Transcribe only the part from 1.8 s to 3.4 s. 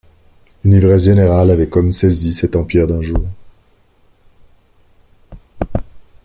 saisi cet empire d’un jour.